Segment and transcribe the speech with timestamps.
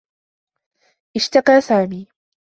[1.15, 2.07] اشتكى سامي.